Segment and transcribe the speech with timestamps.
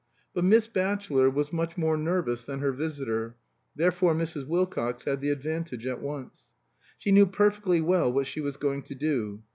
[0.33, 3.35] But Miss Batchelor was much more nervous than her visitor,
[3.75, 4.47] therefore Mrs.
[4.47, 6.53] Wilcox had the advantage at once.
[6.97, 9.43] She knew perfectly well what she was going to do.